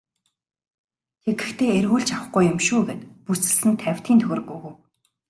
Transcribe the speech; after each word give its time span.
Тэгэхдээ 1.23 1.71
эргүүлж 1.79 2.09
авахгүй 2.15 2.43
юм 2.51 2.59
шүү 2.67 2.81
гээд 2.87 3.01
бүсэлсэн 3.25 3.73
тавьтын 3.81 4.17
төгрөг 4.21 4.47
өгөв. 4.55 4.73